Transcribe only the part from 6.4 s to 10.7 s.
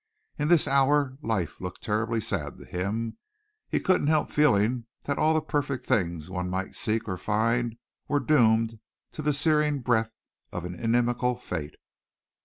might seek or find were doomed to the searing breath of